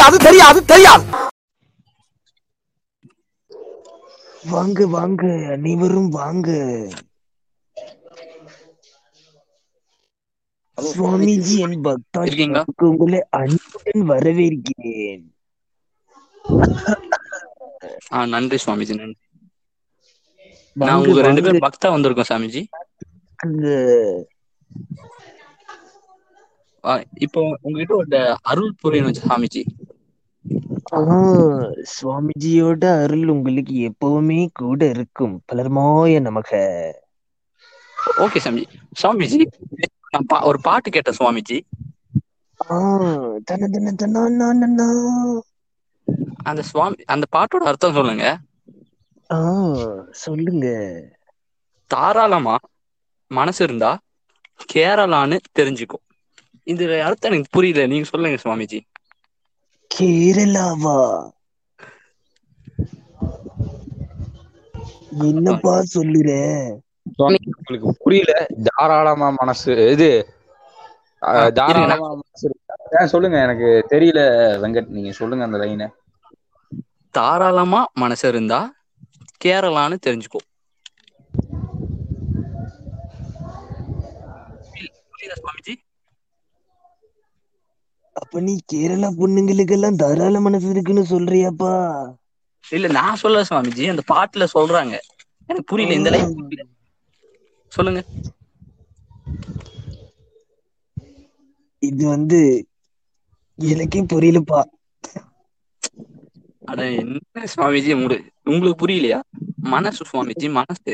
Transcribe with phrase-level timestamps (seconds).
[0.00, 1.04] தெரியாது தெரியாது தெரியாது.
[4.52, 5.22] வாங்க வாங்க
[5.54, 6.48] அனைவரும் வாங்க.
[10.78, 12.20] சுவாமிஜி என் பக்தா?
[12.88, 15.26] உங்களை அன்புடன் வரவேற்கிறேன்.
[18.12, 19.20] ஆ நன்றி சுவாமிஜி நன்றி.
[20.76, 22.62] நான் உங்களுக்கு ரெண்டு பேரும் பக்தா வந்திருக்கோம் சாமிஜி.
[27.26, 28.18] இப்போ உங்ககிட்ட ஒரு
[28.52, 29.62] அருள் புரியணும் சாமிஜி.
[30.92, 30.98] ஆ,
[32.02, 35.42] சுவாமிஜியோட அருள் உங்களுக்கு எப்பவுமே கூட இருக்கும்.
[35.52, 36.50] பலர்மாய நமக.
[38.16, 38.64] ஓகே சாமிஜி
[39.02, 39.44] சுவாமிஜி
[40.10, 41.60] நான் ஒரு பாட்டு கேட்டேன் சுவாமிஜி.
[46.42, 48.38] அந்த சுவாமி அந்த பாட்டோட அர்த்தம் சொல்லுங்க.
[50.10, 50.68] சொல்லுங்க.
[51.86, 52.56] தாராளமா
[53.26, 53.98] மனசு இருந்தா
[54.72, 56.04] கேரளான்னு தெரிஞ்சுக்கும்.
[56.64, 57.86] இது அர்த்தம் எனக்கு புரியல.
[57.86, 58.80] நீங்க சொல்லுங்க சுவாமிஜி.
[59.90, 60.98] கேரளாவா?
[65.26, 66.28] என்னப்பா சொல்லுற?
[67.20, 68.32] உங்களுக்கு புரியல?
[68.68, 70.10] தாராளமா மனசு இது
[71.58, 72.48] தாராளமா மனசு
[73.12, 74.20] சொல்லுங்க எனக்கு தெரியல
[74.62, 75.88] வெங்கட் நீங்க சொல்லுங்க அந்த லைனை
[77.14, 78.60] தாராளமா மனசு இருந்தா
[79.40, 80.40] கேரளான்னு தெரிஞ்சுக்கோ.
[85.10, 85.74] புரியுதா சுவாமிஜி?
[88.20, 91.74] அப்ப நீ கேரளா பொண்ணுங்களுக்கெல்லாம் தாராள மனசு இருக்குன்னு சொல்றியாப்பா?
[92.64, 93.84] இல்ல நான் சொல்ல சுவாமிஜி.
[93.90, 94.94] அந்த பாட்டுல சொல்றாங்க.
[95.48, 96.68] எனக்கு புரியல இந்த லைன் புரியல.
[97.72, 98.00] சொல்லுங்க.
[101.82, 102.40] இது வந்து
[103.58, 104.60] எனக்கே புரியலப்பா.
[106.68, 107.18] அட என்ன
[107.52, 109.20] சுவாமிஜி உங்களுக்கு உங்களுக்கு புரியலையா?
[109.66, 110.92] மனசு சுவாமிஜி மனசு.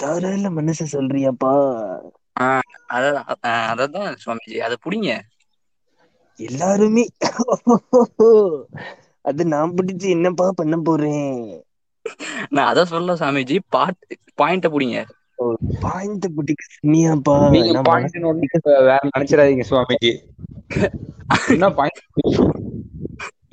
[0.00, 1.52] தாராள மனசு சொல்றியாப்பா?
[2.36, 5.10] அதான் சுவாமிஜி அதை புடிங்க.
[6.40, 7.04] எல்லாருமே
[9.24, 11.38] அது நான் பிடிச்சு என்னப்பா பண்ண போறேன்?
[12.54, 14.98] நான் அதை சொல்ல சுவாமிஜி பாட்டு பாயிண்ட புடிங்க.
[15.82, 17.38] பாயிண்ட் பிடிக்க சொன்னியாப்பா?
[17.52, 18.42] நீங்க பாயிண்ட் நோட்
[18.86, 20.12] வேற நினைச்சிடாதீங்க சுவாமிஜி.
[21.50, 22.02] என்ன பாயிண்ட்?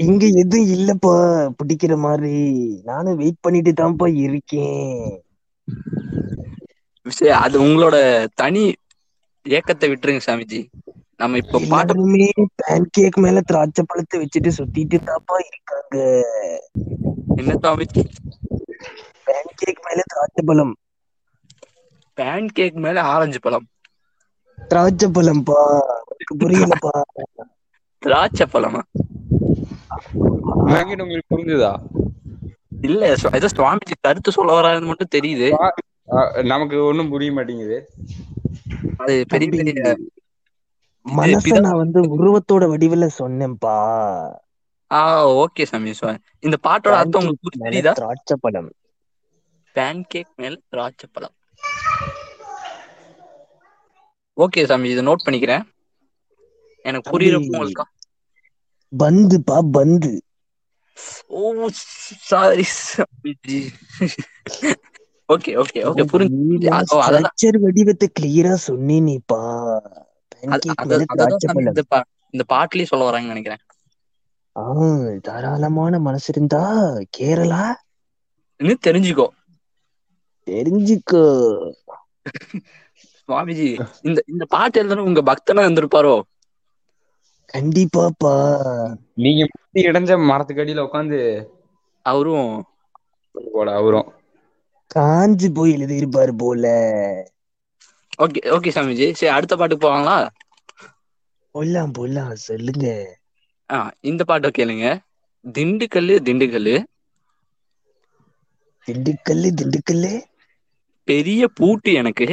[0.05, 1.13] இங்க எதுவும் இல்லப்பா
[1.59, 2.35] பிடிக்கிற மாதிரி.
[2.83, 5.05] நானும் வெயிட் பண்ணிட்டு தான்ப்பா இருக்கேன்.
[7.05, 7.95] சரி, அது உங்களோட
[8.35, 8.63] தனி
[9.45, 10.59] ஏக்கத்தை விட்டுருங்க சாமிஜி.
[11.19, 12.27] நம்ம இப்ப பாட்டு எல்லாருமே
[12.59, 15.95] பேன் கேக் மேல திராட்சை பழத்தை வச்சுட்டு சுத்திட்டு தான்ப்பா இருக்காங்க.
[17.35, 18.03] என்ன சாமிஜி?
[19.27, 20.73] பேன் கேக் மேல திராட்சை பழம்.
[22.17, 23.67] பேன் கேக் மேல ஆரஞ்சு பழம்.
[24.57, 25.59] திராட்சை பழம்பா
[26.05, 26.93] உனக்கு புரியலப்பா
[28.01, 28.81] திராட்சை பழமா?
[30.97, 31.71] உங்களுக்கு புரிஞ்சுதா?
[32.81, 33.01] இல்ல
[33.31, 35.49] ஏதோ சுவாமிஜி கருத்து சொல்ல வராதுன்னு மட்டும் தெரியுது.
[36.43, 37.89] நமக்கு ஒண்ணும் புரிய மாட்டேங்குது.
[38.97, 39.97] அது பெரிய பெரிய
[41.15, 43.75] மனச நான் வந்து உருவத்தோட வடிவுல சொன்னேன்ப்பா.
[44.91, 48.73] ஆ ஓகே சாமி சுவா- இந்த பாட்டோட அர்த்தம் உங்களுக்கு புரி- மேல தெரியுதா திராட்சை பழம்
[49.75, 51.31] பேன் கேக் மேல திராட்சை பழம்
[54.37, 55.63] ஓகே சாமி இதை நோட் பண்ணிக்கிறேன்.
[56.83, 57.19] எனக்கு.
[57.19, 57.85] புரியுறப்போ உங்களுக்கு?
[58.99, 60.23] பந்துப்பா பந்து.
[61.27, 62.63] ஓ sorry
[62.97, 63.67] Swamiji.
[65.31, 67.59] Okay okay okay புரிஞ்சு.
[67.59, 68.53] வடிவத்தை கிளியரா
[71.53, 73.57] பழம் இந்த பா- இந்த பாட்டுலயே சொல்ல வராங்கன்னு நினைக்கிறேன்.
[74.55, 74.73] ஆ
[75.21, 76.73] தாராளமான மனசு இருந்தா
[77.17, 77.73] கேரளா?
[78.87, 79.27] தெரிஞ்சுக்கோ.
[80.45, 81.71] தெரிஞ்சுக்கோ.
[83.27, 86.21] சுவாமிஜி இந்த இந்த பாட்டு எழுதுன உங்க பக்தனா இருந்திருப்பாரோ?
[87.53, 88.95] கண்டிப்பாப்பா.
[89.13, 91.45] நீங்க இடைஞ்ச மரத்துக்கு அடியில உட்காந்து
[92.01, 92.65] அவரும்
[93.53, 94.13] அவரும்.
[94.91, 96.63] காஞ்சு போய் எழுதியிருப்பாரு போல.
[98.19, 99.07] Okay okay Swamiji.
[99.13, 100.17] சரி அடுத்த பாட்டுக்கு போவாங்களா
[101.55, 102.85] போலாம் போலாம் சொல்லுங்க.
[103.69, 103.77] ஆ
[104.09, 104.85] இந்த பாட்டை கேளுங்க.
[105.45, 106.75] திண்டுக்கல்லு திண்டுக்கல்லு.
[108.87, 110.13] திண்டுக்கல்லு திண்டுக்கல்லு.
[111.07, 112.27] பெரிய பூட்டு எனக்கு.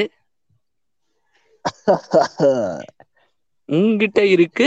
[3.68, 4.66] உங்ககிட்ட இருக்கு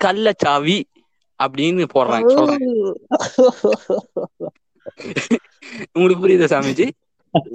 [0.00, 0.76] கள்ளச்சாவி
[1.40, 2.66] அப்படின்னு போடுறாங்க சொல்றாங்க.
[5.92, 6.86] உங்களுக்கு புரியுதா சாமிஜி?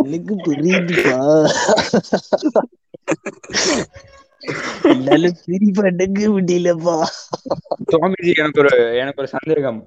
[0.03, 1.17] எனக்கு புரியுதுப்பா.
[4.89, 6.97] என்னால சிரிப்பு அடங்க முடியலப்பா.
[7.89, 9.79] சுவாமிஜி எனக்கு ஒரு எனக்கு ஒரு சந்தேகம்.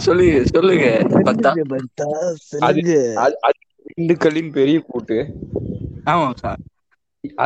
[0.00, 0.86] சொல்லுங்க சொல்லுங்க
[3.88, 5.16] திண்டுக்கல்லின் பெரிய கூட்டு.
[6.06, 6.60] ஆமா சார்.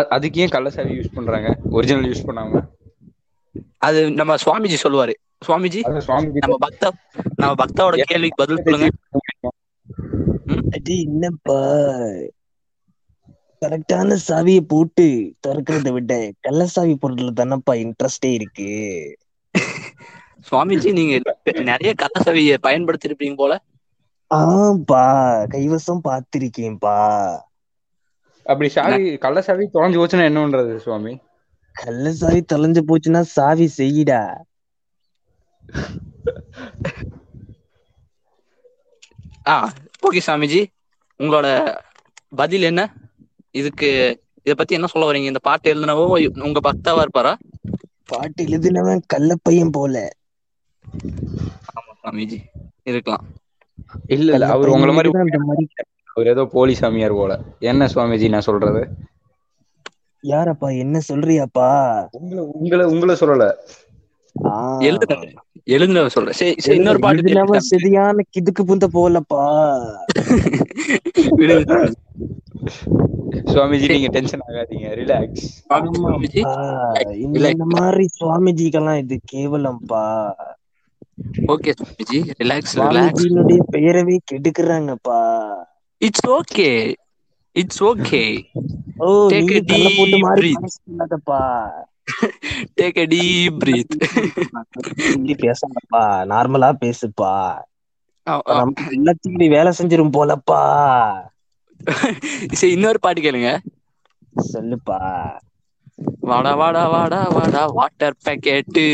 [0.09, 1.49] அதுக்கு ஏன் கள்ளசாவி யூஸ் பண்றாங்க?
[1.71, 2.63] ஒரிஜினல் யூஸ் பண்ணாம?
[3.81, 5.15] அது நம்ம சுவாமிஜி சொல்லுவாரு.
[5.45, 5.83] சுவாமிஜி
[6.41, 6.89] நம்ம பக்தா
[7.37, 8.89] நம்ம பக்தாவோட கேள்விக்கு பதில் சொல்லுங்க.
[10.77, 11.59] அது என்னப்பா?
[13.63, 15.07] கரெக்டான சாவியை போட்டு
[15.41, 18.71] திறக்கிறத விட கள்ள சாவி போடுறதுல தானப்பா இன்ட்ரெஸ்டே இருக்கு.
[20.47, 21.15] சுவாமிஜி நீங்க
[21.65, 23.53] நிறைய கள்ளசவியை பயன்படுத்திருப்பீங்க போல.
[24.31, 25.03] ஆம்பா
[25.53, 26.99] கைவசம் பார்த்திருக்கேன்பா
[28.47, 31.15] அப்படி சாவி கள்ள சாவி தொலைஞ்சு போச்சுன்னா என்ன பண்றது சுவாமி?
[31.77, 34.23] கள்ள சாவி தொலைஞ்சு போச்சுன்னா சாவி செய்யிடா.
[39.47, 39.55] ஆ
[40.07, 40.61] ஓகே சாமிஜி.
[41.21, 41.47] உங்களோட
[42.37, 42.83] பதில் என்ன?
[43.51, 43.89] இதுக்கு
[44.43, 45.25] இத பத்தி என்ன சொல்ல வரீங்க?
[45.25, 46.05] இந்த பாட்டு எழுதினவோ
[46.43, 47.33] உங்க பக்தாவா இருப்பாரா?
[48.05, 49.97] பாட்டு எழுதினவன் கள்ள பையன் போல.
[51.75, 52.39] ஆமா சாமிஜி.
[52.83, 53.25] இருக்கலாம்.
[54.07, 55.11] இல்ல இல்ல அவர் உங்களை மாதிரி
[56.09, 57.33] அவர் ஏதோ போலி சாமியார் போல.
[57.61, 58.83] என்ன சுவாமிஜி நான் சொல்றது?
[60.25, 60.79] யாரப்பா?
[60.79, 61.69] என்ன சொல்றியாப்பா?
[62.11, 63.47] உங்களை உங்களை உங்களை சொல்லல.
[64.37, 65.33] ஆ, எழுதுனவர்
[65.67, 66.37] எழுதுனவர் சொல்றேன்.
[66.41, 66.77] சரி சரி.
[66.77, 67.61] இன்னொரு பாட்டு.
[67.61, 69.43] சரியான கிதுக்கு புந்த போலப்பா.
[71.25, 71.93] சாமிஜி.
[73.53, 74.89] சுவாமிஜி நீங்க டென்ஷன் ஆகாதீங்க.
[75.01, 75.45] ரிலாக்ஸ்.
[77.27, 80.05] இந்த மாதிரி சுவாமிஜிக்கெல்லாம் இது கேவலம்ப்பா
[81.53, 85.21] ஓகே சாமிஜி ரிலாக்ஸ் ரிலாக்ஸ் சுவாமிஜியினுடைய பெயரவே கெடுக்குறாங்கப்பா.
[85.99, 86.69] It's okay
[87.57, 88.23] it's okay
[88.97, 90.65] oh Take நீ a கள்ள போட்டு breath.
[90.65, 91.41] பேசாதப்பா
[92.77, 93.95] டேக் a deep breath.
[95.09, 96.03] இப்படி பேசாதப்பா.
[96.27, 97.33] நார்மலா பேசுப்பா.
[98.97, 100.61] எல்லாத்தையும் வேலை செஞ்சிரும் போலப்பா.
[102.55, 103.51] சரி இன்னொரு பாட்டு கேளுங்க.
[104.47, 104.99] சொல்லுப்பா.
[106.23, 108.87] வாடா வாடா வாடா வாடா வாட்டர் பேக்கெட்டு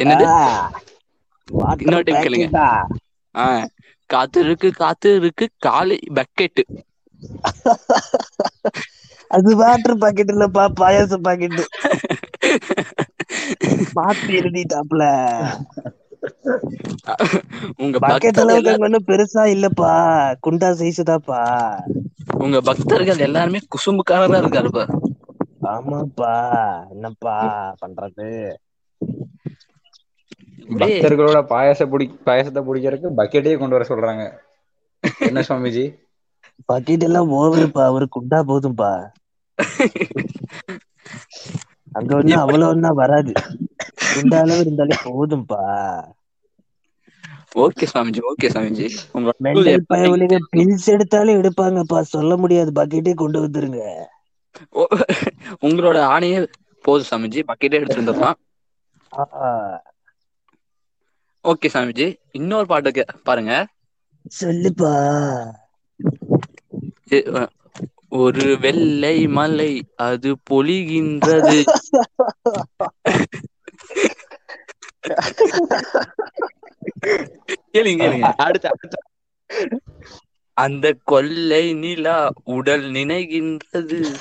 [0.00, 0.26] என்னது?
[1.80, 2.48] இன்னொரு time கேளுங்க.
[3.34, 3.46] ஆ?
[4.10, 6.64] காத்து இருக்கு காத்து இருக்கு காலி பக்கெட்டு
[9.30, 11.60] அது வாட்டர் பாக்கெட் இல்லப்பா பாயாச பாக்கெட்
[13.96, 15.02] மாத்தி எழுதிட்டாப்ல.
[17.78, 19.92] உங்க பக்கெட் பக்தர்கள் அளவுக்கு ஒண்ணும் பெருசா இல்லப்பா.
[20.44, 21.40] குண்டா சைஸ் தான்ப்பா.
[22.42, 24.84] உங்க பக்தர்கள் எல்லாருமே குசும்புக்காரரா இருக்காருப்பா
[25.70, 26.32] ஆமாப்பா.
[26.90, 27.36] என்னப்பா
[27.82, 28.28] பண்றது?
[30.80, 34.24] பக்தர்களோட பாயாச புடி பாயாசத்தை பிடிக்கிறதுக்கு பக்கெட்டே கொண்டு வர சொல்றாங்க.
[35.24, 35.84] என்ன சுவாமிஜி?
[36.72, 39.10] பக்கெட் எல்லாம் ஓவருப்பா ஒரு குண்டா போதும்பா.
[41.92, 43.32] அங்க ஒண்ணு அவ்வளவு ஒண்ணா வராது.
[44.12, 45.62] குண்டா அளவு இருந்தாலே போதும்பா.
[47.54, 49.34] ஓகே சுவாமிஜி ஓகே சுவாமிஜி உங்க
[50.56, 52.00] பில்ஸ் எடுத்தாலே எடுப்பாங்கப்பா.
[52.00, 54.04] சொல்ல முடியாது பக்கெட்டே கொண்டு வந்துருங்க.
[55.60, 56.52] உங்களோட ஆணையே
[56.82, 58.32] போதும் சாமிஜி பக்கெட்டே எடுத்துருந்தோம்?
[61.44, 63.66] ஓகே சாமிஜி இன்னொரு பாட்டு கே- பாருங்க.
[64.40, 64.92] சொல்லுப்பா.
[68.08, 71.64] ஒரு வெள்ளை மலை அது பொழிகின்றது.
[77.72, 78.32] கேளுங்க கேளுங்க.
[78.36, 78.98] அடுத்த அடுத்த.
[80.52, 84.14] அந்த கொல்லை நிலா உடல் நினைகின்றது.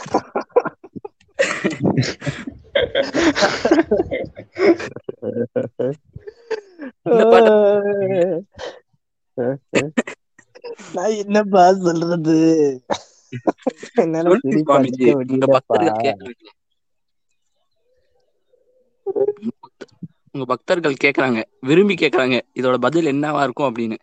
[10.79, 12.37] நான் என்னப்பா சொல்றது
[15.35, 15.47] உங்க.
[15.55, 16.33] பக்தர்கள் கேக்குறாங்க
[20.33, 23.97] உங்க பக்தர்கள் கேக்குறாங்க விரும்பி கேக்குறாங்க இதோட பதில் என்னவா இருக்கும் அப்படின்னு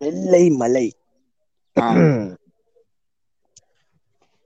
[0.00, 0.86] வெள்ளை மலை.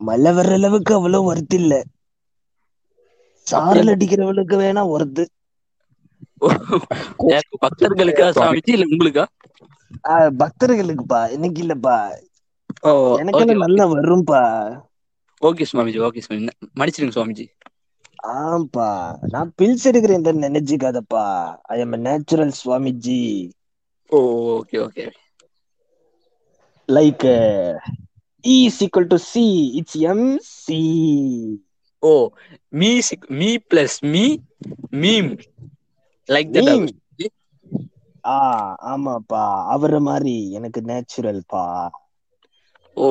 [0.00, 1.72] மழை வர்ற அளவுக்கு அவ்வளவு ஒர்த்து இல்ல
[3.46, 5.24] சாரல் அடிக்கிறவளுக்கு வேணா ஒர்த்து?
[7.62, 9.24] பக்தர்களுக்கா சாமிஜி இல்ல உங்களுக்கா
[10.10, 11.30] பக்தர்களுக்குப்பா.
[11.30, 11.96] எனக்கு இல்லப்பா.
[12.82, 14.42] ஓ எனக்கு நல்லா வரும்பா.
[15.42, 16.48] ஓகே சுவாமிஜி ஓகே சுவாமி
[16.80, 17.46] மன்னிச்சிடுங்க சுவாமிஜி.
[18.26, 21.56] ஆம்பா நான் பில்ஸ் எடுக்கிறேன் நினைச்சுக்காதப்பா.
[21.62, 23.50] I am natural Swamiji.
[24.10, 24.18] Oh
[24.58, 25.06] okay okay.
[26.88, 27.26] Like
[28.44, 29.40] E is equal to C.
[29.78, 30.66] It's MC.
[32.02, 32.12] Oh
[32.68, 34.36] me me plus me
[34.90, 35.38] meme.
[36.28, 36.88] Like that.
[38.24, 38.36] ஆ
[38.86, 39.42] ஆமாப்பா.
[39.66, 41.64] அவர மாதிரி எனக்கு நேச்சுரல்பா
[42.96, 43.04] ஓ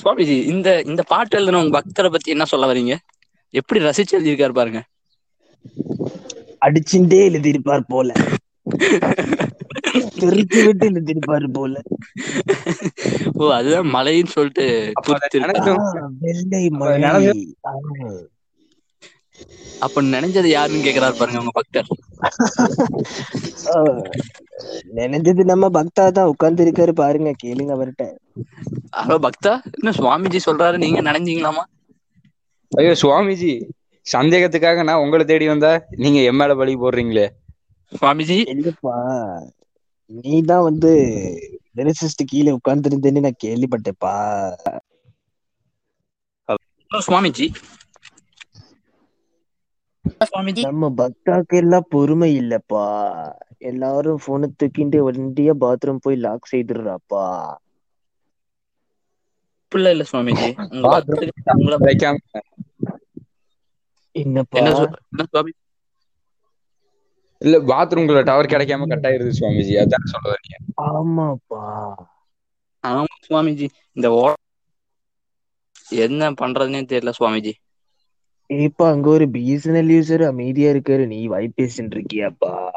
[0.00, 2.94] சுவாமிஜி இந்த இந்த பாட்டு எழுதின உங்க பக்தரை பத்தி என்ன சொல்ல வரீங்க
[3.54, 4.80] எப்படி ரசிச்சு எழுதியிருக்காரு பாருங்க.
[6.60, 8.10] அடிச்சுட்டே எழுதியிருப்பார் போல.
[10.20, 11.74] தெரிச்சு விட்டு எழுதியிருப்பாரு போல.
[13.34, 14.66] ஓ அதுதான் மலைன்னு சொல்லிட்டு
[16.20, 17.32] வெள்ளை மலை.
[19.84, 21.88] அப்ப நினைஞ்சது யாருன்னு கேக்குறாரு பாருங்க உங்க பக்தர்.
[24.98, 28.04] நினைஞ்சது நம்ம பக்தா தான் உட்கார்ந்து இருக்காரு பாருங்க கேளுங்க அவர்கிட்ட.
[29.00, 29.52] ஹலோ பக்தா?
[29.78, 30.76] என்ன சுவாமிஜி சொல்றாரு?
[30.84, 31.64] நீங்க நினைஞ்சீங்களாமா?
[32.72, 33.52] ஐயோ சுவாமிஜி
[34.06, 35.72] சந்தேகத்துக்காக நான் உங்களை தேடி வந்தா
[36.04, 37.26] நீங்க என் மேல பழி போடுறீங்களே.
[37.92, 38.38] சுவாமிஜி?
[38.54, 38.96] இல்லப்பா
[40.10, 40.90] நீ தான் வந்து
[41.78, 44.14] லிரிசிஸ்ட் கீழே உட்கார்ந்து இருந்தேன்னு நான் கேள்விப்பட்டேப்பா
[46.90, 47.46] சுவாமிஜி.
[50.52, 53.32] நம்ம பக்தாக்கு எல்லாம் பொறுமை இல்லப்பா.
[53.58, 57.54] எல்லாரும் போனை தூக்கிட்டு வண்டியா பாத்ரூம் போய் லாக் செய்துடுறாப்பா.
[59.68, 60.76] பிள்ளை இல்ல சுவாமிஜி.
[61.54, 62.16] உங்களை வைக்காம.
[64.12, 64.58] என்னப்பா?
[64.58, 65.50] என்ன சொல்- என்ன சுவாமி?
[67.38, 69.84] இல்ல பாத்ரூம்குள்ள டவர் கிடைக்காம கட் ஆயிருது சுவாமிஜி.
[69.84, 71.92] அதான் சொல்ல வரீங்க ஆமாப்பா.
[72.82, 73.68] ஆமா சுவாமிஜி.
[73.92, 74.32] இந்த ஓ
[75.88, 77.52] என்ன பண்றதுன்னே தெரியல சுவாமிஜி.
[78.46, 81.06] ஏப்பா அங்க ஒரு பிஎஸ்என்எல் யூசர் அமைதியா இருக்காரு.
[81.06, 82.70] நீ வாய் பேசிட்டு இருக்கியாப்பா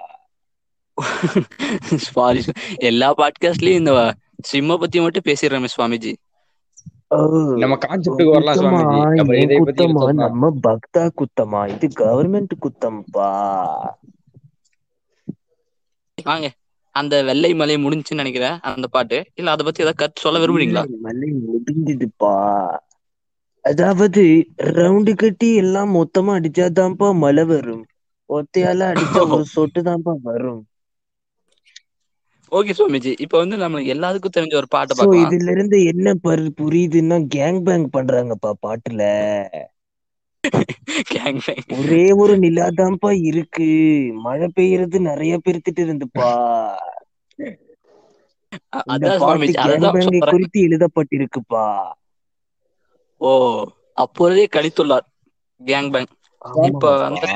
[1.96, 2.44] சாரி
[2.76, 6.14] எல்லா பாட்காஸ்ட்லயும் இந்த சிம்ம பத்தி மட்டும் பேசிடுறேன் சுவாமிஜி.
[7.08, 7.18] ஓ,
[7.58, 9.58] நம்ம கான்செப்டுக்கு வரலாம் குத்தமா, சுவாமிஜி.
[9.66, 13.30] குத்தமா நம்ம பக்தா குத்தமா இது கவர்மெண்ட் குத்தம்ப்பா.
[16.24, 16.52] வாங்க
[16.92, 19.26] அந்த வெள்ளை மலை முடிஞ்சுன்னு நினைக்கிறேன் அந்த பாட்டு.
[19.36, 20.84] இல்ல அத பத்தி ஏதாவது கருத்து சொல்ல விரும்புறீங்களா?
[21.02, 22.36] மழை முடிஞ்சதுப்பா.
[23.66, 24.24] அதாவது
[24.72, 27.84] ரவுண்டு கட்டி எல்லாம் மொத்தமா அடிச்சாதான்ப்பா மழை வரும்.
[28.30, 30.62] ஒத்தையால அடிச்சா ஒரு சொட்டு தான்ப்பா வரும்.
[32.52, 35.38] ஓகே சுவாமிஜி இப்ப வந்து நம்மளுக்கு எல்லாத்துக்கும் தெரிஞ்ச ஒரு பாட்டை பார்க்கலாம்.
[35.38, 39.02] இதுல இருந்து என்ன பரு- புரியுதுன்னா கேங் பேங் பண்றாங்கப்பா பாட்டுல.
[41.12, 41.64] Gang bang.
[41.76, 43.68] ஒரே ஒரு நிலாதான்ப்பா இருக்கு.
[44.22, 46.32] மழை பெய்யறது நிறைய பேர்த்திட்டு இருந்துப்பா.
[48.90, 49.54] அதான் கேங்
[50.30, 51.66] குறித்து எழுதப்பட்டிருக்குப்பா.
[53.22, 53.32] ஓ
[53.98, 55.08] அப்பொழுதே கணித்துள்ளார்
[55.62, 56.10] கேங் பேங்
[56.70, 57.28] இப்ப வந்து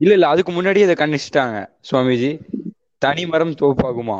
[0.00, 1.56] இல்ல இல்ல அதுக்கு முன்னாடியே இதை கணிச்சிட்டாங்க
[1.88, 2.30] சுவாமிஜி.
[3.02, 4.18] தனி மரம் தோப்பாகுமா?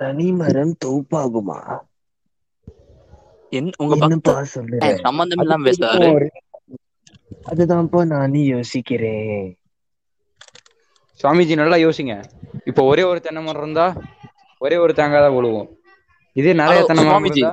[0.00, 1.60] தனிமரம் தோப்பாகுமா?
[3.52, 6.10] என்ன உங்க என்னப்பா பக்த சொல்லுற சம்பந்தம் இல்லாம பேசுறாரு
[7.48, 9.46] அதுதான்ப்பா நானும் யோசிக்கிறேன்.
[11.20, 12.14] சுவாமிஜி நல்லா யோசிங்க.
[12.70, 13.86] இப்போ ஒரே ஒரு தென்னை மரம் இருந்தா
[14.60, 15.68] ஒரே ஒரு தேங்காய் தான் விழுவும்
[16.36, 17.50] இதே நிறைய தென்னை மரம் இருந்தா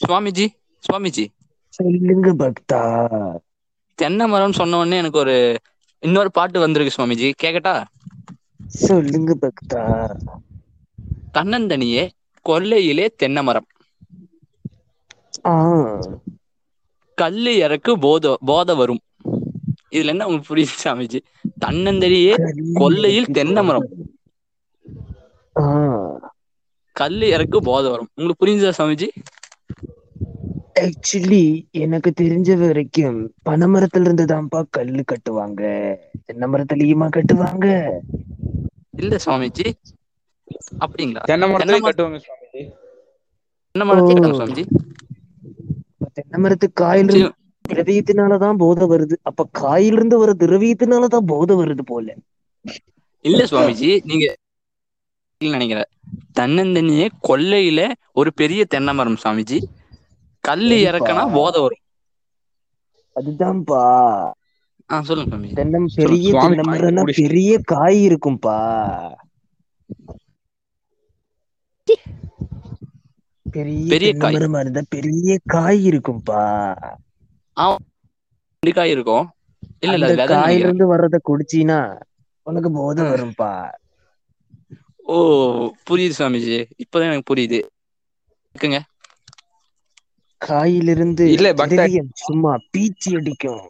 [0.00, 0.46] சுவாமிஜி
[0.84, 1.24] சுவாமிஜி.
[1.76, 2.82] சொல்லுங்க பக்தா.
[3.98, 5.36] தென்னை மரம் சொன்ன உடனே எனக்கு ஒரு
[6.02, 7.28] இன்னொரு பாட்டு வந்திருக்கு சுவாமிஜி.
[7.42, 7.74] கேக்கட்டா?
[8.82, 9.84] சொல்லுங்க பக்தா.
[11.36, 12.04] தன்னந்தனியே
[12.46, 13.68] கொல்லையிலே தென்னை மரம்.
[17.18, 19.02] கல்லு இறக்கு போத போத வரும்.
[19.96, 21.20] இதுல என்ன உங்களுக்கு புரியுது சாமிஜி
[21.64, 22.34] தன்னந்தனியே
[22.80, 23.86] கொல்லையில் தென்னை மரம்.
[26.96, 28.10] கல்லு இறக்கு போத வரும்.
[28.14, 29.08] உங்களுக்கு புரியுதா சாமிஜி
[30.80, 35.62] ஆக்சுவலி எனக்கு தெரிஞ்ச வரைக்கும் பனைமரத்துல இருந்து தான்ப்பா கல்லு கட்டுவாங்க.
[36.24, 37.90] தென்னை மரத்துலயுமா கட்டுவாங்க.
[38.90, 39.72] இல்ல சுவாமிஜி.
[40.80, 41.22] அப்படிங்களா?
[41.22, 42.62] தென்னை மரம் கட்டுவாங்க சுவாமிஜி.
[43.72, 44.66] தென்னை சுவாமிஜி.
[46.12, 47.32] தென்னை மரத்து காயில
[47.68, 49.16] திரவியத்தினாலதான் போதை வருது.
[49.22, 52.14] அப்ப காயில இருந்து வர திரவியத்தினாலதான் போதை வருது போல.
[53.20, 54.36] இல்ல சுவாமிஜி நீங்க
[55.38, 55.88] நினைக்கிறேன்.
[56.40, 59.62] தன்னந்தனியே கொல்லையில ஒரு பெரிய தென்னை மரம் சாமிஜி
[60.46, 60.78] கல்லு.
[60.84, 61.82] இறக்கனா போத வரும்.
[63.16, 63.82] அதுதான்ப்பா.
[64.90, 67.34] ஆ சொல்லுங்க தென்னம் பெரிய சுவாமி தென்னை காய் மரம்னா குடிச்சிட்டு.
[67.36, 68.58] பெரிய காய் இருக்கும்பா.
[73.88, 74.40] பெரிய பெரிய காய்.
[74.60, 76.42] இருந்தா பெரிய காய் இருக்கும்பா.
[78.62, 79.26] காய் இருக்கும்.
[79.86, 80.64] இல்ல இல்ல காயில.
[80.64, 81.78] இருந்து வர்றத குடிச்சீனா
[82.46, 83.04] உனக்கு போதை.
[83.06, 83.50] வரும்பா.
[85.06, 85.16] ஓ
[85.86, 87.58] புரியுது சாமிஜி இப்பதான் எனக்கு புரியுது.
[88.54, 88.78] இருக்குங்க.
[90.40, 93.62] காயிலிருந்து இல்ல, பக்தா- திரவியம் சும்மா பீச்சி அடிக்கும்.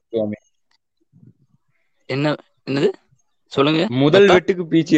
[2.08, 2.26] என்ன
[2.66, 2.88] என்னது?
[3.52, 3.82] சொல்லுங்க.
[3.96, 4.28] முதல்?
[4.28, 4.96] வெட்டுக்கு பீச்சி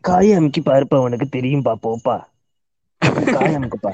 [0.00, 2.16] காய் அமுக்கி பாருப்பா உனக்கு தெரியும்பா போப்பா.
[3.30, 3.92] காய் அமுக்குப்பா.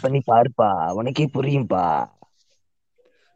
[0.00, 1.84] பண்ணி பாருப்பா உனக்கே புரியும்பா.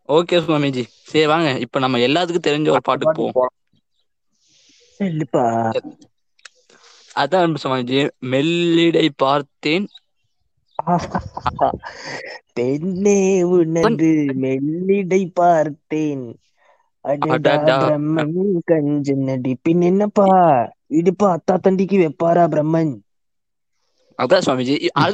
[0.09, 0.83] ஓகே சுவாமிஜி.
[1.05, 3.53] சரி வாங்க இப்ப நம்ம எல்லாத்துக்கும் தெரிஞ்ச ஒரு பாட்டுக்கு போவோம்.
[5.01, 5.45] இல்லப்பா
[7.17, 7.99] அதான் சுவாமிஜி
[8.31, 9.87] மெல்லிடை பார்த்தேன்.
[12.57, 13.17] பெண்ணே
[13.51, 14.11] உனது
[14.43, 16.25] மெல்லிடை பார்த்தேன்.
[17.05, 17.75] அடடா அடடா.
[17.75, 18.35] பிரம்மன்
[18.69, 20.27] கஞ்ச நடி பின் என்னப்பா?
[20.99, 22.93] இடுப்பா அத்தா தண்டிக்கு வெப்பாரா பிரம்மன்?
[24.19, 24.73] அதான் சுவாமிஜி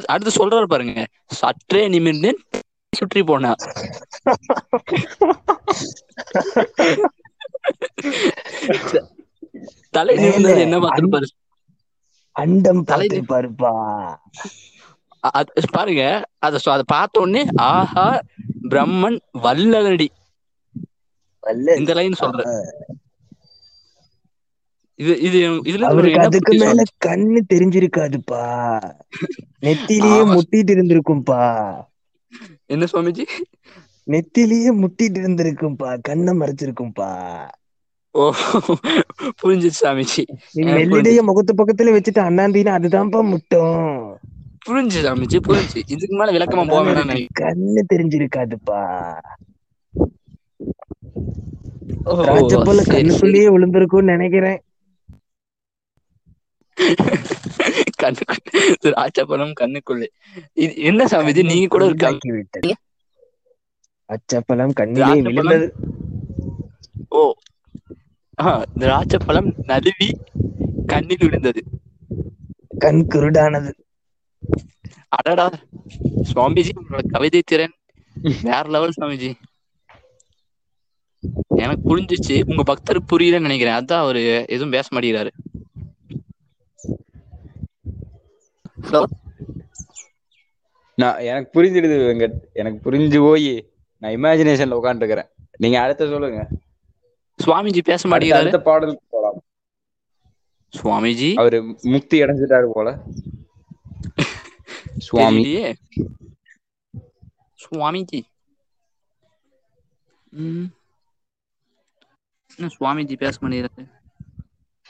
[0.08, 0.96] அடுத்து சொல்றாரு பாருங்க.
[1.36, 2.34] சற்றே நிமிர்ந்தேன்
[2.92, 3.46] சுற்றி போனா.
[9.94, 11.28] தலை நிமிர்ந்தது என்ன பார்த்திருப்பாரு?
[12.36, 13.08] அண்டம் தலை-
[15.30, 16.02] அது பாருங்க.
[16.40, 18.06] அத அத பார்த்த உடனே ஆஹா
[18.68, 20.08] பிரம்மன் வல்லலடி.
[21.42, 22.40] வல்ல இந்த லைன் சொல்ற
[24.98, 25.86] இது இது இதுல
[26.20, 26.82] அதுக்கு மேல?
[27.06, 28.42] கண்ணு தெரிஞ்சிருக்காதுப்பா.
[29.60, 30.20] நெத்திலேயே.
[30.34, 31.40] முட்டிட்டு இருந்திருக்கும்பா
[32.66, 33.24] என்ன சுவாமிஜி?
[34.06, 37.10] நெத்திலேயே முட்டிட்டு இருந்திருக்கும்பா கண்ணை மறைச்சிருக்கும்பா.
[38.14, 38.22] ஓ
[39.40, 40.22] புரிஞ்சிச்சு சாமிஜி.
[40.76, 43.86] மெல்லிடைய முகத்து பக்கத்துல வச்சுட்டு அண்ணாந்தினா அதுதான்ப்பா முட்டும்.
[44.66, 48.80] புரிஞ்சு சாமிஜி புரிஞ்சு இதுக்கு மேல விளக்கமா போக எனக்கு கண்ணு தெரிஞ்சிருக்காதுப்பா.
[52.08, 52.94] ஓ திராட்சை போல சரி சரி.
[52.94, 54.60] கண்ணுக்குள்ளேயே விழுந்திருக்கும்னு நினைக்கிறேன்.
[58.02, 58.40] கண்ணுக்குள்ள
[58.84, 60.08] திராட்சை பழம் கண்ணுக்குள்ளே.
[60.62, 62.72] இது என்ன சாமிஜி கண்ணை நீங்க கூட இருக்க குருடாக்கி விட்டது
[64.08, 65.66] அச்சப்பழம் கண்ணிலே விழுந்தது.
[67.10, 67.20] ஓ
[68.78, 70.08] திராட்சை பழம் நழுவி
[70.86, 71.62] கண்ணில் விழுந்தது.
[72.78, 73.72] கண் குருடானது.
[75.08, 75.46] அடடா
[76.32, 77.74] சுவாமிஜி உங்களோட கவிதை திறன்
[78.42, 79.30] வேற லெவல் சுவாமிஜி.
[81.56, 82.42] எனக்கு புரிஞ்சிச்சு.
[82.46, 83.78] உங்க பக்தருக்கு புரியலன்னு நினைக்கிறேன்.
[83.78, 85.30] அதான் அவரு எதுவும் பேச மாட்டேங்கிறாரு.
[88.82, 89.02] ஹலோ.
[90.98, 92.36] நான் எனக்கு புரிஞ்சிடுது வெங்கட்.
[92.52, 93.48] எனக்கு புரிஞ்சு போய்
[94.02, 96.40] நான் இமேஜினேஷன்ல உட்காந்துருக்கிறேன் நீங்க அடுத்த சொல்லுங்க.
[97.38, 98.42] சுவாமிஜி பேச மாட்டேங்கிறாரு.
[98.42, 99.38] அடுத்த பாடலுக்கு போலாம்.
[100.74, 101.30] சுவாமிஜி?
[101.34, 102.88] அவரு முக்தி அடைஞ்சிட்டாரு போல.
[105.06, 105.42] சுவாமி.
[107.62, 108.20] சுவாமிஜி.
[112.58, 113.84] என்ன சுவாமிஜி பேச மாட்டேங்கிறாரு?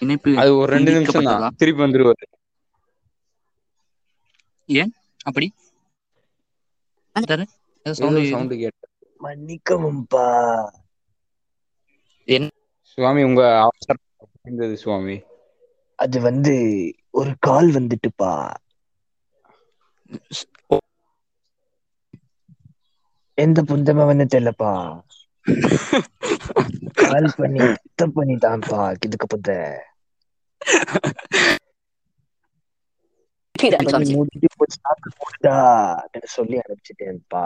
[0.01, 1.25] இணைப்பு அது ஒரு ரெண்டு நிமிஷம்?
[1.25, 1.57] தான்.
[1.57, 2.25] திருப்பி வந்துருவாரு.
[4.69, 4.93] ஏன்?
[5.25, 5.49] அப்படி.
[7.87, 8.87] சவுண்ட் கேட்டு
[9.21, 10.27] மன்னிக்கவும்பா
[12.85, 13.43] சுவாமி உங்க
[14.41, 15.17] இருந்தது சுவாமி.
[15.99, 16.55] அது வந்து
[17.15, 18.33] ஒரு கால் வந்துட்டுப்பா.
[23.39, 24.73] எந்த புந்தமவன்னு தெரியலப்பா.
[27.01, 29.49] கால் பண்ணி சுத்த பண்ணிட்டான்ப்பா இதுக்கு புத்த
[36.33, 37.45] சொல்லி அனுப்பிச்சிட்டேன்ப்பா.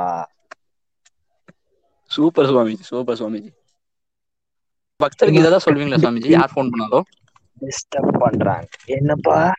[2.11, 3.51] Super Swamiji super Swamiji.
[5.03, 6.29] பக்தருக்கு இதெல்லாம் சொல்வீங்களா சுவாமிஜி?
[6.29, 7.05] யார் ஃபோன் பண்ணாலும்
[7.61, 8.69] டிஸ்டர்ப் பண்றாங்க.
[8.85, 9.53] என்னப்பா?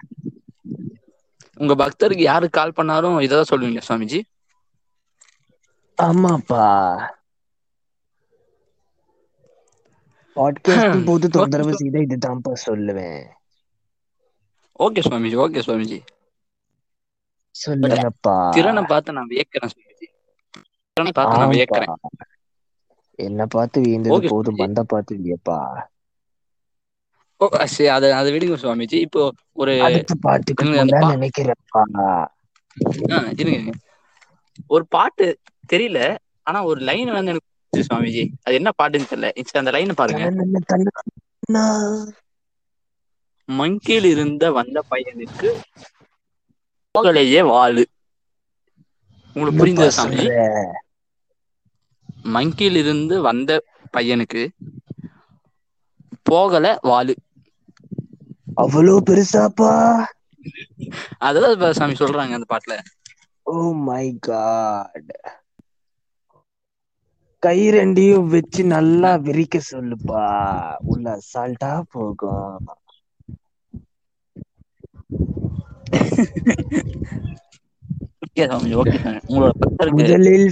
[1.55, 4.21] உங்க பக்தருக்கு யாரு கால் பண்ணாலும் இதெல்லாம் சொல்வீங்களா சுவாமிஜி?
[6.01, 6.65] ஆமாப்பா.
[10.35, 13.25] பாட்காஸ்டும் போது தொந்தரவு செய்த இதுதான்ப்பா சொல்லுவேன்.
[14.79, 15.99] Okay Swamiji okay Swamiji.
[17.65, 18.49] சொல்லுங்கப்பா.
[18.49, 20.07] திறனை பார்த்து நான் வியக்கிறேன் சுவாமிஜி.
[20.93, 21.49] திறனை பார்த்து நான்.
[21.49, 21.93] வியக்கிறேன்.
[23.19, 24.57] என்ன பார்த்து வியந்தது போதும்.
[24.57, 25.81] பந்த பார்த்து வியப்பா
[27.87, 28.93] அதை அதை விடுங்க சுவாமிஜி.
[28.93, 32.27] இப்போ ஒரு அடுத்த பாட்டுக்கு இல்ல, அந்த போல பா- நினைக்கிறேன்ப்பா.
[33.11, 33.71] ஆ, இருங்க.
[34.67, 35.39] ஒரு பாட்டு
[35.73, 38.29] தெரியல ஆனா ஒரு லைன் வந்து எனக்கு சுவாமிஜி.
[38.43, 39.43] அது என்ன பாட்டுன்னு தெரியல.
[39.53, 40.29] அந்த லைன் பாருங்க.
[43.51, 45.53] மங்கில் இருந்த வந்த பையனுக்கு
[46.97, 47.87] போகலையே வாழு.
[49.33, 50.71] உங்களுக்கு புரிஞ்சது சாமிஜி
[52.29, 52.55] சொல்ற?
[52.71, 53.51] மங்கில் இருந்து வந்த
[53.93, 54.43] பையனுக்கு
[56.25, 57.13] போகல வாழு
[58.57, 59.71] அவ்வளோ பெருசாப்பா?
[61.55, 62.75] இப்ப சாமி சொல்றாங்க அந்த பாட்டுல.
[63.45, 65.11] ஓ மை காட்
[67.43, 70.23] கை ரெண்டையும் வச்சு நல்லா விரிக்க சொல்லுப்பா.
[70.85, 72.59] உள்ள அசால்ட்டா போகும்.
[79.89, 80.49] முதலில்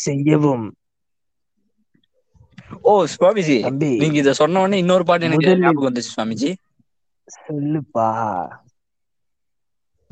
[0.00, 0.66] செய்யவும்.
[2.90, 3.56] ஓ சுவாமிஜி.
[4.00, 6.50] நீங்க இத சொன்ன உடனே இன்னொரு பாட்டு எனக்கு ஞாபகம் வந்துச்சு சுவாமிஜி.
[7.36, 8.08] சொல்லுப்பா.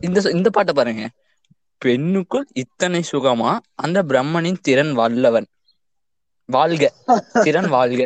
[0.07, 1.05] இந்த இந்த பாட்டை பாருங்க.
[1.85, 3.53] பெண்ணுக்குள் இத்தனை சுகமா
[3.85, 5.49] அந்த பிரம்மனின் திறன் வல்லவன்.
[6.49, 6.93] வாழ்க
[7.45, 8.03] திறன் வாழ்க.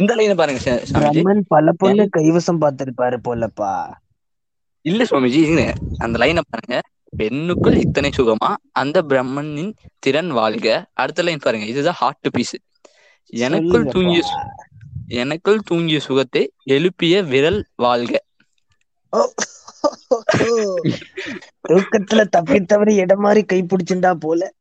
[0.00, 3.74] இந்த லைனை பாருங்க பிரம்மன் பல பொண்ணு கைவசம் பார்த்திருப்பாரு போலப்பா.
[4.84, 5.42] இல்ல சுவாமிஜி
[6.04, 6.76] அந்த லைனை பாருங்க.
[7.18, 8.50] பெண்ணுக்குள் இத்தனை சுகமா?
[8.72, 10.66] அந்த பிரம்மனின் திறன் வாழ்க.
[10.92, 11.66] அடுத்த லைன் பாருங்க.
[11.66, 12.56] இதுதான் ஹார்ட் பீஸ்
[13.32, 13.84] எனக்குள்.
[13.84, 14.22] தூங்கிய
[15.20, 18.12] எனக்குள் தூங்கிய சுகத்தை எழுப்பிய விரல் வாழ்க.
[21.68, 24.52] தூக்கத்துல தப்பி தவறி இடம் மாதிரி கை பிடிச்சிண்டா போல.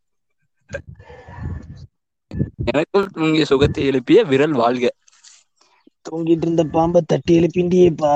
[2.72, 4.86] எனக்குள் தூங்கிய சுகத்தை எழுப்பிய விரல் வாழ்க.
[6.10, 8.14] தூங்கிட்டு இருந்த பாம்பை தட்டி எழுப்பிண்டியேப்பா.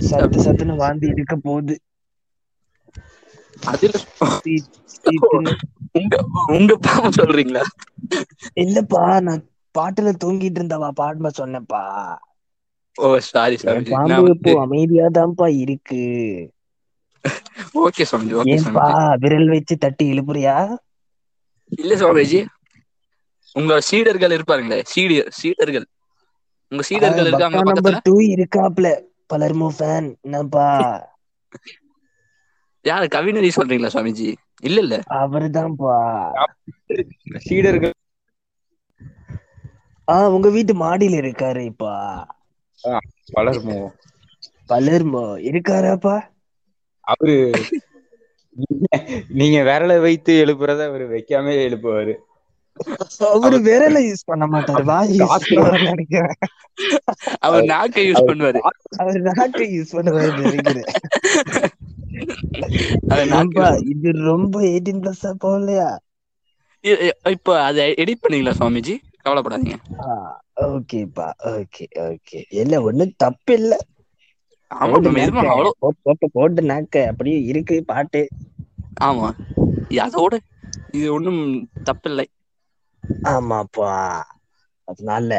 [0.00, 1.76] சத்து சத்துன்னு வாந்தி எடுக்க போகுது
[3.62, 3.94] அதுல.
[5.94, 6.14] உங்க
[6.54, 7.64] உங்க பாவம் சொல்றீங்களா?
[8.62, 9.42] இல்லப்பா நான்
[9.74, 11.84] பாட்டுல தூங்கிட்டு இருந்தவா பாடுமா சொன்னப்பா
[12.98, 16.02] ஓ சாரி சாமி பாம்பு இப்போ அமைதியாதான்ப்பா இருக்கு.
[17.82, 18.86] ஓகே சாமி ஓகே ஏன்பா
[19.22, 20.56] விரல் வச்சு தட்டி எழுப்புறியா
[21.78, 22.40] இல்ல சுவாமிஜி
[23.56, 25.86] உங்க சீடர்கள் இருப்பாருங்களே சீடியர் சீடர்கள்.
[26.72, 28.88] உங்க சீடர்கள் இருக்காங்க நம்பர் டூ இருக்காப்ல.
[29.30, 30.08] பலர்மோ ஃபேன்.
[30.22, 30.68] என்னப்பா?
[32.84, 34.28] யாரு கவினரி சொல்றீங்களா சுவாமிஜி?
[34.62, 34.96] இல்ல இல்ல.
[35.16, 35.96] அவருதான்ப்பா.
[37.44, 37.94] சீடர்கள்.
[40.08, 41.92] ஆ உங்க வீட்டு மாடியில இருக்காரு இப்பா
[43.34, 43.78] வளருமோ
[44.70, 46.16] பலர்மோ இருக்காராப்பா?
[47.04, 47.36] அவரு
[49.38, 52.14] நீங்க விரலை வைத்து எழுப்புறத அவரு வைக்காம எழுப்புவாரு.
[53.32, 54.84] அவரு விரல யூஸ் பண்ண மாட்டாரு.
[54.84, 55.10] வாய்
[55.88, 56.36] நினைக்கிறேன்.
[57.46, 58.60] அவர் நாக்கை யூஸ் பண்ணுவாரு.
[59.02, 60.90] அவர் நாக்கை யூஸ் பண்ணுவாரு நினைக்கிறேன்.
[63.92, 65.90] இது ரொம்ப எயிட்டீன் பிளஸ் போகலையா?
[67.34, 68.94] இப்ப அதை எடிட் பண்ணீங்களா சுவாமிஜி?
[69.24, 69.76] கவலைப்படாதீங்க.
[70.66, 72.40] ஓகேப்பா ஓகே ஓகே.
[72.62, 73.72] இல்ல ஒண்ணும் தப்பு இல்ல.
[76.02, 78.22] போட்டு போட்டு நாக்க அப்படியே இருக்கு பாட்டு.
[79.00, 79.28] ஆமா.
[80.04, 80.34] அதோட
[80.90, 81.42] இது ஒண்ணும்
[81.84, 82.26] தப்பில்லை
[83.28, 83.92] ஆமாப்பா.
[84.88, 85.30] அதனால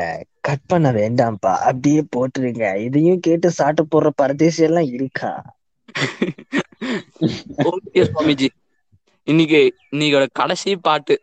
[0.41, 1.54] கட் பண்ண வேண்டாம்ப்பா.
[1.62, 2.65] அப்படியே போட்டுருங்க.
[2.84, 5.32] இதையும் கேட்டு சாட்டு போடுற பரதேசி எல்லாம் இருக்கா?
[7.69, 8.47] ஓகே சுவாமிஜி.
[9.28, 9.60] இன்னைக்கு
[9.91, 11.15] இன்னைக்கோட கடைசி பாட்டு.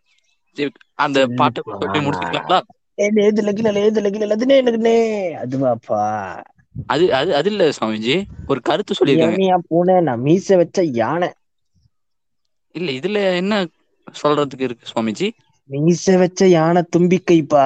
[0.99, 1.61] அந்த பாட்டை.
[1.81, 2.61] சொல்லி முடிச்சுக்கலாங்களா?
[2.99, 4.97] ஏ லேது லகில லேது லகில லதுனே எனக்குனே
[5.41, 6.03] அதுவாப்பா.
[6.89, 8.15] அது அது அது இல்ல சுவாமிஜி.
[8.49, 11.31] ஒரு கருத்து சொல்லியிருக்காங்க ஏனியா பூனை நான் மீச வச்ச யானை.
[12.75, 13.55] இல்ல இதுல என்ன
[14.07, 15.29] சொல்றதுக்கு இருக்கு சுவாமிஜி?
[15.71, 17.65] மீச வச்ச யானை தும்பிக்கைப்பா.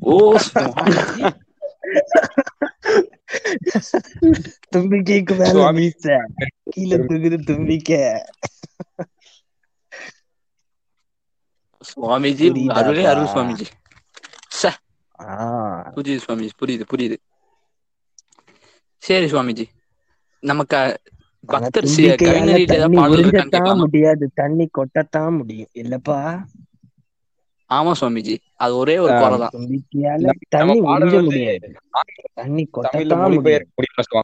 [0.00, 0.36] ஓ
[4.76, 5.72] தும்பிக்கைக்கு மேல.
[5.72, 6.18] மீச.
[6.64, 8.02] கீழே தூக்குது தும்பிக்கை.
[11.96, 12.68] சுவாமிஜி?
[12.68, 13.66] அருளே அருள் சுவாமிஜி.
[15.94, 17.16] புரியுது சுவாமிஜி புரியுது புரியுது.
[18.98, 19.64] சரி சுவாமிஜி.
[20.40, 21.00] நமக்கு
[23.76, 24.30] முடியாது.
[24.34, 25.68] தண்ணி கொட்டத்தான் முடியும்.
[25.74, 26.42] இல்லப்பா.
[27.74, 28.36] ஆமா சுவாமிஜி.
[28.56, 31.72] அது ஒரே ஒரு குறைதான் தண்ணி வந்து முடியாது.
[32.34, 34.22] தண்ணி கொட்டத்தான் முடியும்.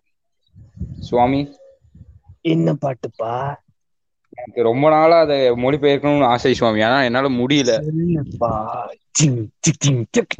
[1.00, 1.54] சுவாமி?
[2.40, 3.56] என்ன பாட்டுப்பா?
[4.34, 6.82] எனக்கு ரொம்ப நாளா அதை மொழிபெயர்க்கணும்னு ஆசை சுவாமி.
[6.82, 7.90] ஆனா என்னால முடியல.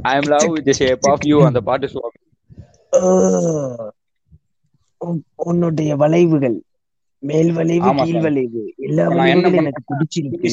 [0.02, 2.18] I am love the shape of you அந்த பாட்டு சுவாமி.
[5.34, 6.62] உன்னுடைய வளைவுகள்.
[7.22, 8.20] மேல் வளைவு கீழ்.
[8.20, 9.54] வளைவு எல்லா வளைவுகளும்?
[9.54, 10.50] எனக்கு பிடிச்சிருக்கு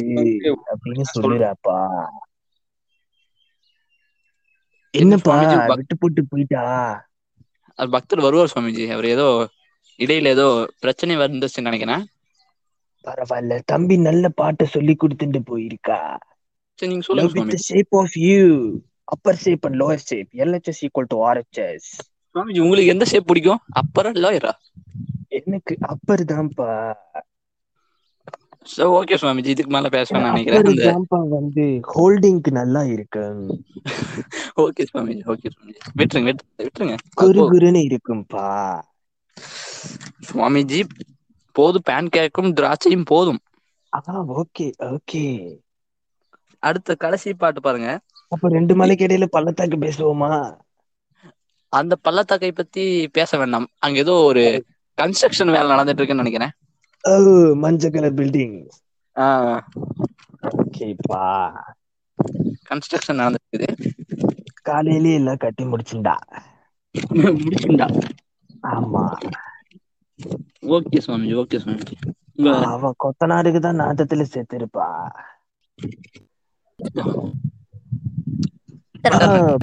[0.73, 1.03] அப்படின்னு.
[1.13, 1.77] சொல்லுறாப்பா.
[4.93, 6.63] என்னப்பா விட்டு போட்டு போயிட்டா?
[7.79, 8.91] அது பக்தர் வருவார் சுவாமிஜி.
[8.91, 9.27] அவர் ஏதோ
[9.99, 10.47] இடையில ஏதோ
[10.79, 12.03] பிரச்சனை வந்துச்சுன்னு நினைக்கிறேன்.
[13.05, 13.61] பரவாயில்ல.
[13.65, 15.99] தம்பி நல்ல பாட்டை சொல்லி கொடுத்துட்டு போயிருக்கா.
[16.79, 18.43] சரி நீங்க சொல்லுங்க shape of you.
[19.07, 20.29] Upper shape and lower shape.
[20.47, 21.85] LHS equal to RHS
[22.35, 23.59] Swamiji உங்களுக்கு எந்த ஷேப் பிடிக்கும்?
[23.75, 24.51] அப்பரா லோயரா
[25.27, 26.93] எனக்கு அப்பர் தான்ப்பா
[28.77, 31.05] சோ ஓகே சுவாமிஜி இதுக்கு மேல பேசணும்னு நினைக்கிறேன்.
[31.29, 33.19] வந்து ஹோல்டிங்க்கு நல்லா இருக்கு.
[34.61, 36.97] ஓகே சுவாமிஜி ஓகே சுவாமிஜி விட்டுருங்க விட்டு- விட்டுருங்க.
[37.13, 38.81] குரு அப்போ குருன்னு இருக்கும்பா.
[40.31, 40.83] சுவாமிஜி
[41.51, 43.39] போதும் பேன் கேக்கும் திராட்சையும் போதும்.
[43.93, 45.23] ஆ ஓகே ஓகே
[46.59, 47.99] அடுத்த கடைசி பாட்டு பாருங்க.
[48.27, 50.57] அப்ப ரெண்டு மலைக்கு இடையில பள்ளத்தாக்கு பேசுவோமா?
[51.69, 53.67] அந்த பள்ளத்தாக்கை பத்தி பேச வேண்டாம்.
[53.79, 54.65] அங்க ஏதோ ஒரு
[54.97, 56.53] கன்ஸ்ட்ரக்ஷன் வேலை நடந்துட்டு இருக்குன்னு நினைக்கிறேன்
[57.03, 57.13] ஓ
[57.61, 58.57] மஞ்சள் கலர் பில்டிங்
[60.53, 61.23] ஓகேப்பா
[62.69, 63.69] கன்ஸ்ட்ரக்ஷன் நடந்துருக்குது
[64.65, 66.15] காலையிலேயே எல்லாம் கட்டி முடிச்சுண்டா
[67.39, 67.87] முடிச்சுண்டா
[68.71, 69.03] ஆமா.
[70.75, 71.95] ஓகே சுவாமிஜி ஓகே சுவாமிஜி
[72.67, 74.87] அவன் கொத்தனாருக்கு தான் நாட்டத்துல செத்துருப்பா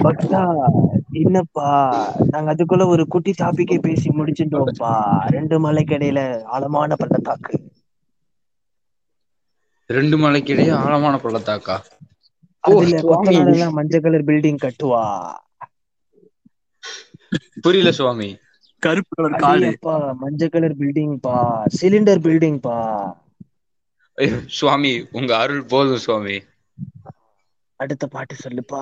[0.03, 0.41] பக்தா.
[1.15, 1.67] என்னப்பா
[2.29, 4.93] நாங்க அதுக்குள்ள ஒரு குட்டி டாபிக்கே பேசி முடிச்சுட்டோம்ப்பா.
[5.29, 7.53] ரெண்டு மலைக்கு இடையில ஆழமான பள்ளத்தாக்கு.
[9.89, 11.75] ரெண்டு மலைக்கு இடையே ஆழமான பள்ளத்தாக்கா?
[12.63, 12.99] அதுல
[13.47, 15.03] எல்லாம் மஞ்சள் கலர் பில்டிங் கட்டுவா.
[17.63, 18.29] புரியல சுவாமி.
[18.83, 19.71] கருப்பு கலர் காடு.
[19.77, 21.35] அடேயப்பா மஞ்சள் கலர் பில்டிங் பா
[21.77, 22.77] சிலிண்டர் பில்டிங் பா
[24.51, 26.37] சுவாமி உங்க அருள் போதும் சுவாமி.
[27.79, 28.81] அடுத்த பாட்டு சொல்லுப்பா.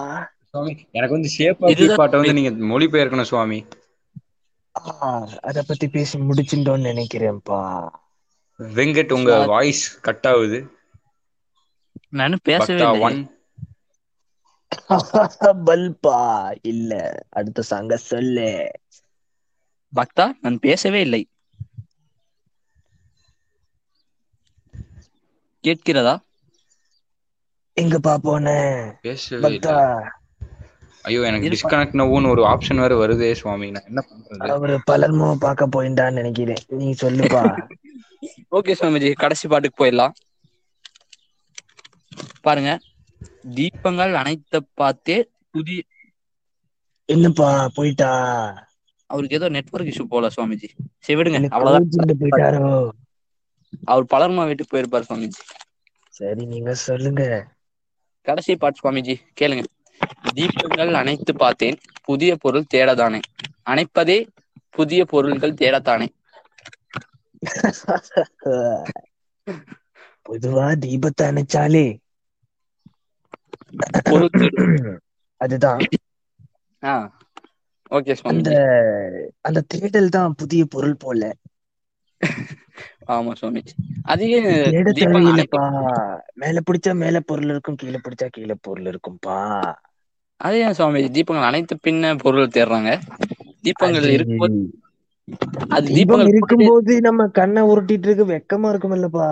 [0.54, 3.60] சுவாமி எனக்கு வந்து ஷேப் ஆஃப் பாட்டை வந்து நீங்க மொழிபெயர்க்கணும் சுவாமி.
[4.76, 5.10] ஆ,
[5.44, 7.62] அத பத்தி பேசி முடிச்சுட்டோம்னு நினைக்கிறேன்ப்பா.
[8.60, 10.60] வெங்கட் உங்க வாய்ஸ் கட் ஆகுது.
[12.14, 13.20] நானும் பேசவே ஒன்.
[15.66, 16.18] பல்பா?
[16.64, 16.92] இல்ல
[17.32, 18.50] அடுத்த சாங்க சொல்லு.
[19.94, 21.24] பக்தா நான் பேசவே இல்லை.
[25.64, 26.16] கேட்கிறதா?
[27.78, 28.48] எங்கப்பா போன?
[29.04, 29.76] பேசவே பக்தா.
[29.76, 29.78] இல்லை.
[31.06, 31.50] ஐயோ எனக்கு.
[31.50, 33.70] டிஸ்கனெக்ட் நோன்னு ஒரு ஆப்ஷன் வேற வருதே சுவாமி.
[33.72, 34.52] நான் என்ன பண்றது?
[34.54, 36.64] அவரு பலர்மோ பார்க்க போயிட்டான்னு நினைக்கிறேன்.
[36.76, 37.44] நீ சொல்லுப்பா.
[38.58, 40.14] ஓகே சுவாமிஜி கடைசி பாட்டுக்கு போயிடலாம்.
[42.42, 42.72] பாருங்க.
[43.56, 45.18] தீபங்கள் அனைத்த பார்த்தே
[45.52, 45.80] புதிய
[47.10, 48.12] என்னப்பா போயிட்டா?
[49.10, 50.70] அவருக்கு ஏதோ நெட்வொர்க் இஷ்யூ போல சுவாமிஜி.
[51.00, 51.40] சரி விடுங்க.
[51.50, 52.14] அவ்வளவுதான்.
[52.22, 52.68] போயிட்டாரோ?
[53.86, 55.42] அவர் பலர்மா வீட்டுக்கு போயிருப்பார் சுவாமிஜி.
[56.14, 57.22] சரி நீங்க சொல்லுங்க.
[58.26, 59.64] கடைசி பாட் சுவாமிஜி கேளுங்க.
[60.34, 63.20] தீபங்கள் அனைத்து பார்த்தேன் புதிய பொருள் தேடத்தானே.
[63.66, 64.28] அணைப்பதே
[64.70, 66.08] புதிய பொருள்கள் தேடத்தானே.
[70.26, 72.00] பொதுவா தீபத்தை அணைச்சாலே.
[75.42, 75.82] அதுதான்.
[78.30, 78.50] அந்த
[79.42, 81.34] அந்த தேடல் தான் புதிய பொருள் போல.
[83.08, 83.74] ஆமா சுவாமிஜி
[84.06, 84.42] அதிக
[86.36, 89.74] மேல பிடிச்சா மேல பொருள் இருக்கும் கீழே பிடிச்சா கீழே பொருள் இருக்கும்பா.
[90.44, 92.90] அதே ஏன் சுவாமிஜி தீபங்கள் அனைத்து பின்ன பொருள் தேடுறாங்க
[93.64, 94.58] தீபங்கள் இருக்கும்போது
[95.72, 99.28] அது தீபம் தீபங்கள் இருக்கும்போது நம்ம கண்ணை உருட்டிட்டு இருக்கு வெக்கமா இருக்குமில்லப்பா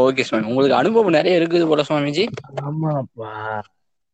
[0.00, 0.48] ஓகே சுவாமி.
[0.50, 2.24] உங்களுக்கு அனுபவம் நிறைய இருக்குது போல சுவாமிஜி.
[2.62, 3.30] ஆமாப்பா.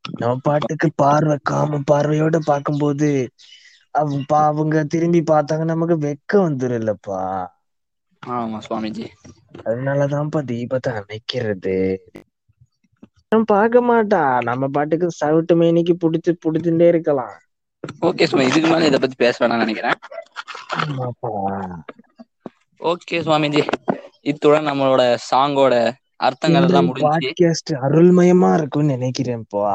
[0.05, 3.11] நம்ம பாட்டுக்கு பார்வை காம பார்வையோட பார்க்கும்போது
[3.95, 7.21] அவங்க அவங்க திரும்பி பார்த்தாங்க நமக்கு வெக்கம் வந்துரும் இல்லப்பா
[8.23, 9.07] ஆமா சுவாமிஜி.
[9.65, 11.77] அதனாலதான்ப்பா தீபத்தை அணைக்கிறது.
[13.37, 17.37] அவன் பார்க்க மாட்டா நம்ம பாட்டுக்கு சவுட்டு மேனிக்கு புடிச்சு புடிச்சுட்டே இருக்கலாம்.
[18.07, 19.99] ஓகே சுவாமி இதுக்கு மேல இதை பத்தி பேச வேணாம்னு நினைக்கிறேன்.
[22.81, 23.63] ஓகே சுவாமிஜி
[24.23, 25.75] இத்துடன் நம்மளோட சாங்கோட
[26.21, 27.31] அர்த்தங்கள் எல்லாம் முடிஞ்சு.
[27.83, 29.67] அருள்மயமா இருக்கும்னு நினைக்கிறேன்ப்பா.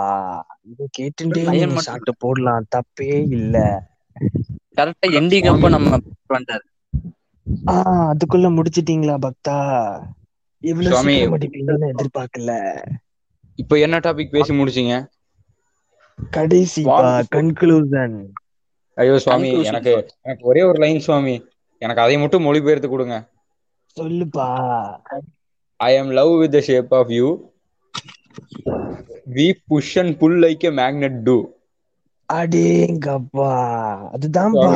[0.63, 1.45] இதை கேட்டுட்டே
[1.79, 2.67] சாப்பிட்டு போடலாம்.
[2.75, 3.55] தப்பே இல்ல.
[4.77, 5.97] கரெக்டா எண்டிங் அப்ப நம்ம
[6.29, 6.65] வந்துட்டாரு
[7.67, 9.57] ஆஹ் அதுக்குள்ள முடிச்சிட்டீங்களா பக்தா?
[11.27, 12.51] முடிப்பீங்கன்னு எதிர்பார்க்கல.
[13.59, 14.93] இப்போ என்ன டாபிக் பேசி முடிச்சீங்க?
[16.19, 17.23] கடைசிப்பா வாழ்த்து.
[17.31, 18.17] கன்க்ளூசன்
[18.97, 21.35] ஐயோ சுவாமி எனக்கு எனக்கு ஒரே ஒரு லைன் சுவாமி.
[21.81, 23.15] எனக்கு அதை மட்டும் மொழிபெயர்த்து கொடுங்க.
[23.97, 24.47] சொல்லுப்பா.
[25.79, 27.27] I am love with the shape of you
[29.33, 31.37] we push and pull like a magnet do
[32.29, 33.49] அடேங்கப்பா.
[34.13, 34.75] அதுதான்ப்பா.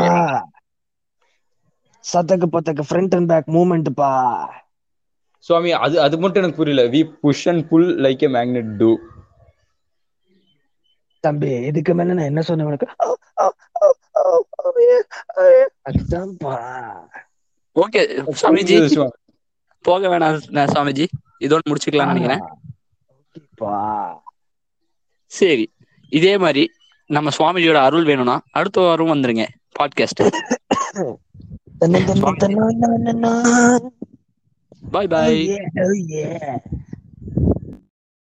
[2.03, 4.11] சத்தக்கு பத்தக்கு ஃப்ரண்ட் அண்ட் பேக் மூமெண்ட்ப்பா
[5.45, 6.83] சுவாமி அது அது மட்டும் எனக்கு புரியல.
[6.89, 8.91] We push and pull like a magnet do
[11.23, 12.87] தம்பி இதுக்கு மேல நான் என்ன சொன்னேன் உனக்கு.
[15.89, 16.53] அதுதான்ப்பா.
[17.75, 18.01] ஓகே.
[18.41, 19.07] சுவாமிஜி.
[19.85, 20.39] போக வேணாம்
[20.73, 21.05] சுவாமிஜி.
[21.39, 22.43] இதோட முடிச்சுக்கலாம்னு நினைக்கிறேன்.
[25.31, 25.65] சரி
[26.09, 26.63] இதே மாதிரி
[27.09, 29.43] நம்ம சுவாமிஜியோட அருள் வேணும்னா அடுத்த வாரம் வந்துருங்க
[29.79, 30.21] பாட்காஸ்ட்.
[34.91, 36.94] தன்ன தன்ன தன்ன பாய் பாய் Oh yeah, oh yeah.